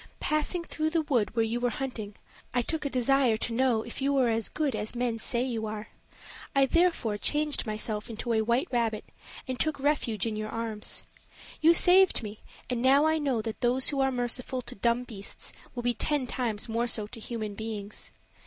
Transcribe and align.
"Passing 0.19 0.63
through 0.63 0.89
the 0.89 1.03
wood 1.03 1.35
where 1.35 1.45
you 1.45 1.59
were 1.59 1.69
hunting, 1.69 2.15
I 2.55 2.63
took 2.63 2.85
a 2.85 2.89
desire 2.89 3.37
to 3.37 3.53
know 3.53 3.83
if 3.83 4.01
you 4.01 4.11
were 4.13 4.29
as 4.29 4.49
good 4.49 4.75
as 4.75 4.95
men 4.95 5.19
say 5.19 5.43
you 5.43 5.67
are 5.67 5.89
I 6.55 6.65
therefore 6.65 7.19
changed 7.19 7.67
myself 7.67 8.09
into 8.09 8.33
a 8.33 8.41
white 8.41 8.67
rabbit 8.71 9.05
and 9.47 9.59
took 9.59 9.79
refuge 9.79 10.25
in 10.25 10.35
your 10.35 10.49
arms. 10.49 11.03
You 11.61 11.75
saved 11.75 12.23
me 12.23 12.39
and 12.67 12.81
now 12.81 13.05
I 13.05 13.19
know 13.19 13.43
that 13.43 13.61
those 13.61 13.89
who 13.89 13.99
are 13.99 14.09
merciful 14.11 14.63
to 14.63 14.73
dum 14.73 15.03
beasts 15.03 15.53
will 15.75 15.83
be 15.83 15.93
ten 15.93 16.25
times 16.25 16.67
more 16.67 16.87
so 16.87 17.05
to 17.05 17.19
human 17.19 17.53
beings. 17.53 18.09